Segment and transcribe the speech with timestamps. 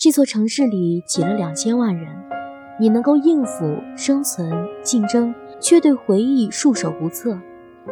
[0.00, 2.08] 这座城市里挤了两千万人，
[2.80, 4.50] 你能够应付生存
[4.82, 7.38] 竞争，却对回忆束手无策。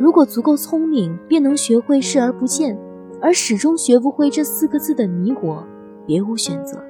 [0.00, 2.74] 如果足够聪明，便能学会视而不见；
[3.20, 5.62] 而始终学不会这四个字的你我，
[6.06, 6.82] 别无选择，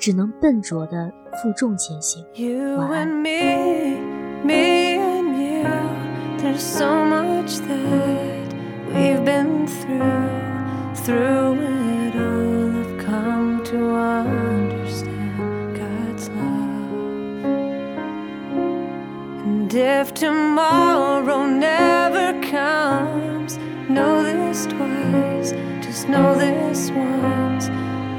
[0.00, 2.24] 只能笨拙地负重前行。
[2.76, 3.22] 晚安。
[19.56, 23.56] And if tomorrow never comes,
[23.88, 25.52] know this twice,
[25.82, 27.68] just know this once.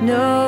[0.02, 0.47] Knowing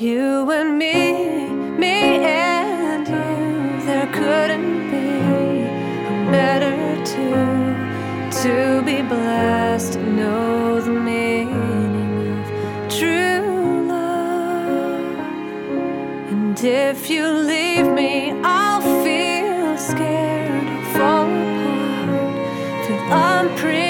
[0.00, 9.98] You and me, me and you, there couldn't be a better two to be blessed
[9.98, 15.18] know the meaning of true love.
[16.30, 23.87] And if you leave me, I'll feel scared, I'll fall apart, feel unprepared,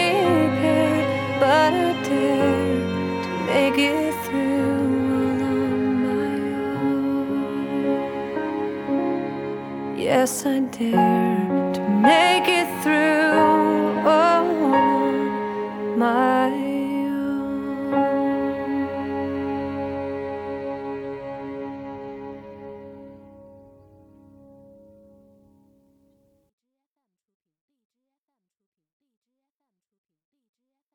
[9.99, 14.45] Yes, I dare to make it through oh,
[15.97, 16.78] my.